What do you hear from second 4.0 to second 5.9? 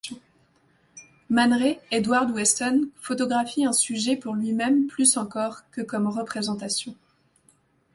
pour lui-même plus encore que